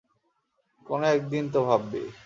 [0.85, 2.03] কোনো একদিন তো ভাববি।